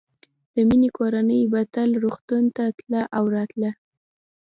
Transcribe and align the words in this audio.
د 0.53 0.55
مينې 0.69 0.89
کورنۍ 0.97 1.41
به 1.51 1.61
تل 1.73 1.89
روغتون 2.03 2.43
ته 2.55 2.63
تله 2.77 3.01
او 3.17 3.23
راتله 3.35 3.71